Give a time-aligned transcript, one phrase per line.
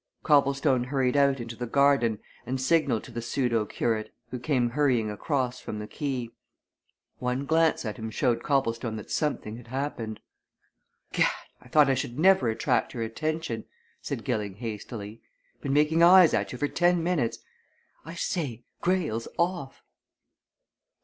[0.23, 2.17] Copplestone hurried out into the garden
[2.47, 6.29] and signalled to the pseudo curate, who came hurrying across from the quay.
[7.19, 10.19] One glance at him showed Copplestone that something had happened.
[11.13, 11.29] "Gad!
[11.61, 13.65] I thought I should never attract your attention!"
[14.01, 15.21] said Gilling hastily.
[15.61, 17.37] "Been making eyes at you for ten minutes.
[18.03, 19.83] I say Greyle's off!"